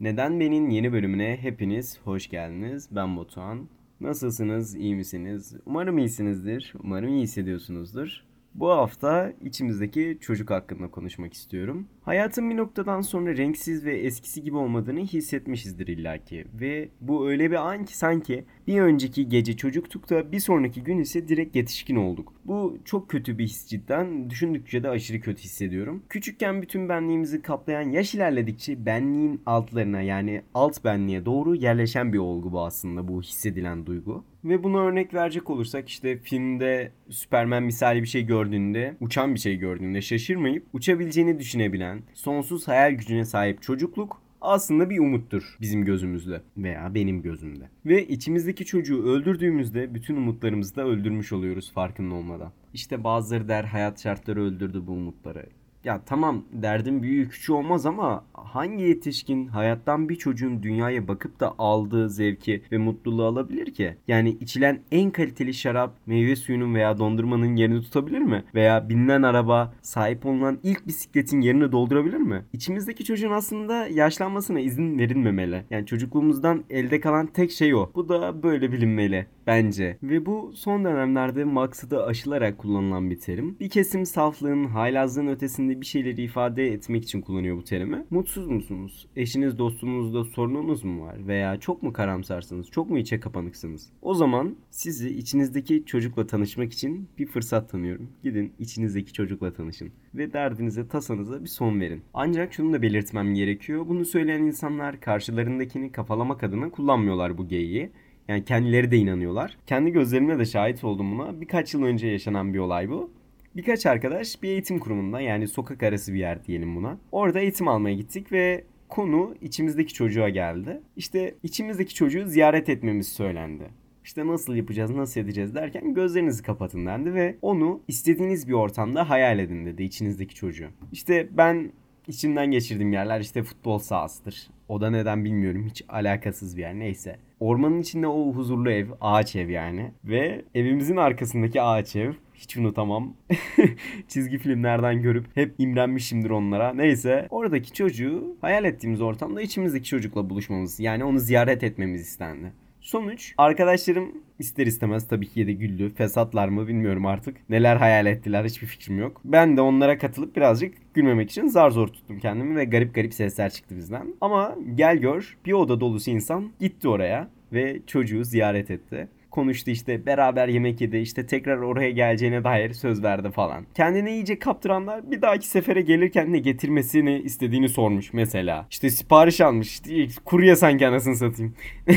[0.00, 2.88] Neden Ben'in yeni bölümüne hepiniz hoş geldiniz.
[2.90, 3.68] Ben Batuhan.
[4.00, 4.74] Nasılsınız?
[4.74, 5.56] İyi misiniz?
[5.66, 6.74] Umarım iyisinizdir.
[6.82, 8.24] Umarım iyi hissediyorsunuzdur.
[8.54, 11.88] Bu hafta içimizdeki çocuk hakkında konuşmak istiyorum.
[12.02, 16.44] Hayatın bir noktadan sonra renksiz ve eskisi gibi olmadığını hissetmişizdir illaki.
[16.60, 20.98] Ve bu öyle bir an ki sanki bir önceki gece çocuktuk da bir sonraki gün
[20.98, 22.32] ise direkt yetişkin olduk.
[22.44, 24.30] Bu çok kötü bir his cidden.
[24.30, 26.02] Düşündükçe de aşırı kötü hissediyorum.
[26.08, 32.52] Küçükken bütün benliğimizi kaplayan yaş ilerledikçe benliğin altlarına yani alt benliğe doğru yerleşen bir olgu
[32.52, 34.24] bu aslında bu hissedilen duygu.
[34.44, 39.56] Ve buna örnek verecek olursak işte filmde Superman misali bir şey gördüğünde, uçan bir şey
[39.56, 46.94] gördüğünde şaşırmayıp uçabileceğini düşünebilen, sonsuz hayal gücüne sahip çocukluk aslında bir umuttur bizim gözümüzde veya
[46.94, 47.68] benim gözümde.
[47.86, 52.52] Ve içimizdeki çocuğu öldürdüğümüzde bütün umutlarımızı da öldürmüş oluyoruz farkında olmadan.
[52.74, 55.46] İşte bazıları der hayat şartları öldürdü bu umutları.
[55.86, 61.54] Ya tamam derdin büyüğü küçüğü olmaz ama hangi yetişkin hayattan bir çocuğun dünyaya bakıp da
[61.58, 63.96] aldığı zevki ve mutluluğu alabilir ki?
[64.08, 68.44] Yani içilen en kaliteli şarap meyve suyunun veya dondurmanın yerini tutabilir mi?
[68.54, 72.44] Veya binilen araba sahip olunan ilk bisikletin yerini doldurabilir mi?
[72.52, 75.64] İçimizdeki çocuğun aslında yaşlanmasına izin verilmemeli.
[75.70, 77.90] Yani çocukluğumuzdan elde kalan tek şey o.
[77.94, 79.98] Bu da böyle bilinmeli bence.
[80.02, 83.56] Ve bu son dönemlerde maksadı aşılarak kullanılan bir terim.
[83.60, 88.04] Bir kesim saflığın, haylazlığın ötesinde bir şeyleri ifade etmek için kullanıyor bu terimi.
[88.10, 89.08] Mutsuz musunuz?
[89.16, 91.26] Eşiniz, dostunuzda sorununuz mu var?
[91.26, 92.70] Veya çok mu karamsarsınız?
[92.70, 93.92] Çok mu içe kapanıksınız?
[94.02, 98.08] O zaman sizi içinizdeki çocukla tanışmak için bir fırsat tanıyorum.
[98.22, 99.90] Gidin içinizdeki çocukla tanışın.
[100.14, 102.02] Ve derdinize, tasanıza bir son verin.
[102.14, 103.88] Ancak şunu da belirtmem gerekiyor.
[103.88, 107.90] Bunu söyleyen insanlar karşılarındakini kafalamak adına kullanmıyorlar bu geyiği.
[108.28, 109.56] Yani kendileri de inanıyorlar.
[109.66, 111.40] Kendi gözlerimle de şahit oldum buna.
[111.40, 113.10] Birkaç yıl önce yaşanan bir olay bu.
[113.56, 116.98] Birkaç arkadaş bir eğitim kurumunda yani sokak arası bir yer diyelim buna.
[117.12, 120.80] Orada eğitim almaya gittik ve konu içimizdeki çocuğa geldi.
[120.96, 123.64] İşte içimizdeki çocuğu ziyaret etmemiz söylendi.
[124.04, 129.38] İşte nasıl yapacağız, nasıl edeceğiz derken gözlerinizi kapatın dendi ve onu istediğiniz bir ortamda hayal
[129.38, 130.68] edin dedi içinizdeki çocuğu.
[130.92, 131.72] İşte ben
[132.08, 134.48] içimden geçirdiğim yerler işte futbol sahasıdır.
[134.68, 135.66] O da neden bilmiyorum.
[135.66, 136.74] Hiç alakasız bir yer.
[136.74, 137.16] Neyse.
[137.40, 138.88] Ormanın içinde o huzurlu ev.
[139.00, 139.92] Ağaç ev yani.
[140.04, 142.12] Ve evimizin arkasındaki ağaç ev.
[142.34, 143.16] Hiç unutamam.
[144.08, 146.74] Çizgi filmlerden görüp hep imrenmişimdir onlara.
[146.74, 147.26] Neyse.
[147.30, 150.80] Oradaki çocuğu hayal ettiğimiz ortamda içimizdeki çocukla buluşmamız.
[150.80, 152.52] Yani onu ziyaret etmemiz istendi.
[152.86, 155.94] Sonuç arkadaşlarım ister istemez tabii ki de güldü.
[155.94, 157.50] Fesatlar mı bilmiyorum artık.
[157.50, 159.20] Neler hayal ettiler hiçbir fikrim yok.
[159.24, 163.50] Ben de onlara katılıp birazcık gülmemek için zar zor tuttum kendimi ve garip garip sesler
[163.50, 164.14] çıktı bizden.
[164.20, 170.06] Ama gel gör bir oda dolusu insan gitti oraya ve çocuğu ziyaret etti konuştu işte
[170.06, 173.66] beraber yemek yedi işte tekrar oraya geleceğine dair söz verdi falan.
[173.74, 178.66] Kendine iyice kaptıranlar bir dahaki sefere gelirken ne getirmesini istediğini sormuş mesela.
[178.70, 181.54] İşte sipariş almış işte kurye sanki anasını satayım.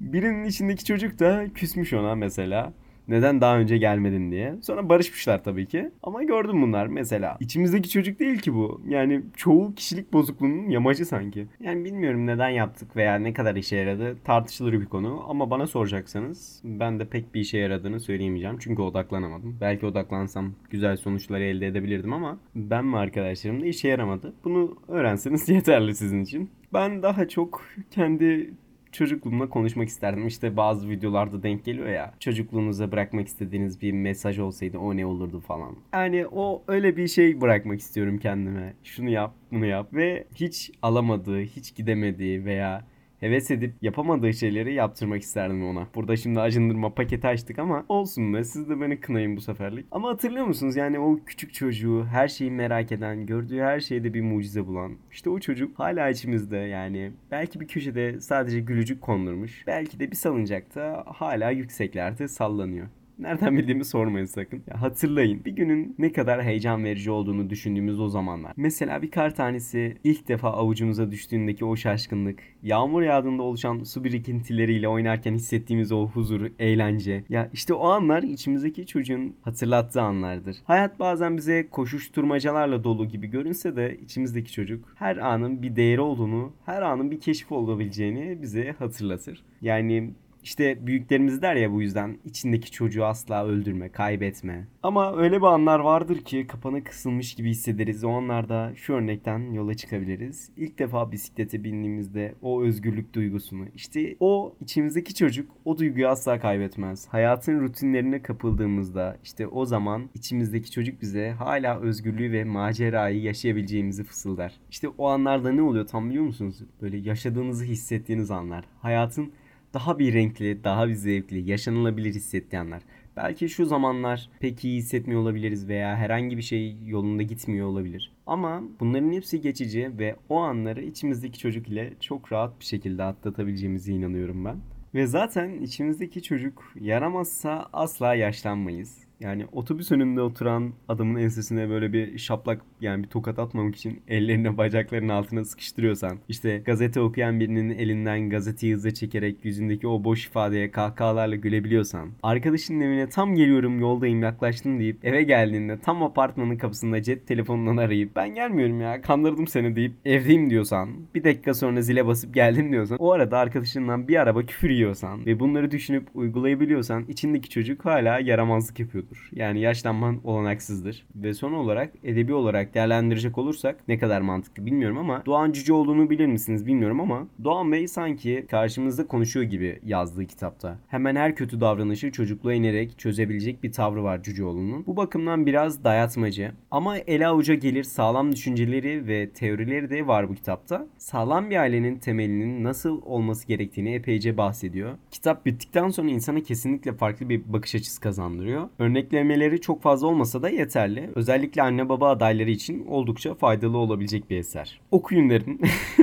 [0.00, 2.72] Birinin içindeki çocuk da küsmüş ona mesela.
[3.08, 4.54] Neden daha önce gelmedin diye.
[4.62, 5.90] Sonra barışmışlar tabii ki.
[6.02, 7.36] Ama gördüm bunlar mesela.
[7.40, 8.80] İçimizdeki çocuk değil ki bu.
[8.88, 11.46] Yani çoğu kişilik bozukluğunun yamacı sanki.
[11.60, 14.16] Yani bilmiyorum neden yaptık veya ne kadar işe yaradı.
[14.24, 15.24] Tartışılır bir konu.
[15.28, 18.56] Ama bana soracaksanız ben de pek bir işe yaradığını söyleyemeyeceğim.
[18.60, 19.58] Çünkü odaklanamadım.
[19.60, 24.32] Belki odaklansam güzel sonuçları elde edebilirdim ama ben mi arkadaşlarım da işe yaramadı.
[24.44, 26.50] Bunu öğrenseniz yeterli sizin için.
[26.72, 28.54] Ben daha çok kendi
[28.94, 30.26] çocukluğumda konuşmak isterdim.
[30.26, 32.14] İşte bazı videolarda denk geliyor ya.
[32.20, 35.76] Çocukluğunuza bırakmak istediğiniz bir mesaj olsaydı o ne olurdu falan.
[35.92, 38.74] Yani o öyle bir şey bırakmak istiyorum kendime.
[38.84, 42.84] Şunu yap, bunu yap ve hiç alamadığı, hiç gidemediği veya
[43.24, 45.86] heves edip yapamadığı şeyleri yaptırmak isterdim ona.
[45.94, 49.86] Burada şimdi acındırma paketi açtık ama olsun be siz de beni kınayın bu seferlik.
[49.90, 54.20] Ama hatırlıyor musunuz yani o küçük çocuğu her şeyi merak eden, gördüğü her şeyde bir
[54.20, 54.92] mucize bulan.
[55.12, 57.12] İşte o çocuk hala içimizde yani.
[57.30, 59.64] Belki bir köşede sadece gülücük kondurmuş.
[59.66, 62.88] Belki de bir salıncakta hala yükseklerde sallanıyor.
[63.18, 64.62] Nereden bildiğimi sormayın sakın.
[64.70, 68.52] Ya hatırlayın bir günün ne kadar heyecan verici olduğunu düşündüğümüz o zamanlar.
[68.56, 74.88] Mesela bir kar tanesi ilk defa avucumuza düştüğündeki o şaşkınlık, yağmur yağdığında oluşan su birikintileriyle
[74.88, 77.24] oynarken hissettiğimiz o huzur, eğlence.
[77.28, 80.56] Ya işte o anlar içimizdeki çocuğun hatırlattığı anlardır.
[80.64, 86.52] Hayat bazen bize koşuşturmacalarla dolu gibi görünse de içimizdeki çocuk her anın bir değeri olduğunu,
[86.66, 89.42] her anın bir keşif olabileceğini bize hatırlatır.
[89.62, 90.14] Yani
[90.44, 94.66] İşte büyüklerimiz der ya bu yüzden içindeki çocuğu asla öldürme, kaybetme.
[94.82, 98.04] Ama öyle bir anlar vardır ki kapana kısılmış gibi hissederiz.
[98.04, 100.50] O anlarda şu örnekten yola çıkabiliriz.
[100.56, 107.08] İlk defa bisiklete bindiğimizde o özgürlük duygusunu, işte o içimizdeki çocuk o duyguyu asla kaybetmez.
[107.08, 114.52] Hayatın rutinlerine kapıldığımızda işte o zaman içimizdeki çocuk bize hala özgürlüğü ve macerayı yaşayabileceğimizi fısıldar.
[114.70, 116.56] İşte o anlarda ne oluyor tam biliyor musunuz?
[116.82, 118.64] Böyle yaşadığınızı hissettiğiniz anlar.
[118.82, 119.32] Hayatın
[119.74, 122.82] daha bir renkli, daha bir zevkli, yaşanılabilir hissettiği anlar.
[123.16, 128.12] Belki şu zamanlar pek iyi hissetmiyor olabiliriz veya herhangi bir şey yolunda gitmiyor olabilir.
[128.26, 133.92] Ama bunların hepsi geçici ve o anları içimizdeki çocuk ile çok rahat bir şekilde atlatabileceğimize
[133.92, 134.56] inanıyorum ben.
[134.94, 138.98] Ve zaten içimizdeki çocuk yaramazsa asla yaşlanmayız.
[139.24, 144.56] Yani otobüs önünde oturan adamın ensesine böyle bir şaplak yani bir tokat atmamak için ellerini
[144.56, 150.70] bacaklarının altına sıkıştırıyorsan işte gazete okuyan birinin elinden gazeteyi hızla çekerek yüzündeki o boş ifadeye
[150.70, 157.26] kahkahalarla gülebiliyorsan arkadaşının evine tam geliyorum yoldayım yaklaştım deyip eve geldiğinde tam apartmanın kapısında cep
[157.26, 162.34] telefonundan arayıp ben gelmiyorum ya kandırdım seni deyip evdeyim diyorsan bir dakika sonra zile basıp
[162.34, 167.84] geldim diyorsan o arada arkadaşından bir araba küfür yiyorsan ve bunları düşünüp uygulayabiliyorsan içindeki çocuk
[167.84, 169.13] hala yaramazlık yapıyordur.
[169.32, 171.06] Yani yaşlanman olanaksızdır.
[171.16, 176.26] Ve son olarak edebi olarak değerlendirecek olursak ne kadar mantıklı bilmiyorum ama Doğan Cüceoğlu'nu bilir
[176.26, 180.78] misiniz bilmiyorum ama Doğan Bey sanki karşımızda konuşuyor gibi yazdığı kitapta.
[180.88, 184.86] Hemen her kötü davranışı çocukluğa inerek çözebilecek bir tavrı var Cüceoğlu'nun.
[184.86, 190.34] Bu bakımdan biraz dayatmacı ama ele avuca gelir sağlam düşünceleri ve teorileri de var bu
[190.34, 190.86] kitapta.
[190.98, 194.94] Sağlam bir ailenin temelinin nasıl olması gerektiğini epeyce bahsediyor.
[195.10, 198.68] Kitap bittikten sonra insana kesinlikle farklı bir bakış açısı kazandırıyor.
[199.04, 201.10] Örneklemeleri çok fazla olmasa da yeterli.
[201.14, 204.80] Özellikle anne baba adayları için oldukça faydalı olabilecek bir eser.
[204.90, 205.58] Okuyun derim.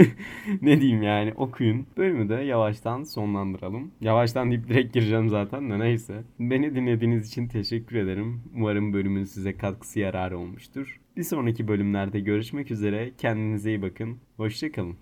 [0.61, 1.87] ne diyeyim yani okuyun.
[1.97, 3.91] Bölümü de yavaştan sonlandıralım.
[4.01, 6.23] Yavaştan deyip direkt gireceğim zaten de neyse.
[6.39, 8.41] Beni dinlediğiniz için teşekkür ederim.
[8.55, 10.99] Umarım bölümün size katkısı yararı olmuştur.
[11.17, 13.11] Bir sonraki bölümlerde görüşmek üzere.
[13.17, 14.17] Kendinize iyi bakın.
[14.37, 14.95] Hoşçakalın.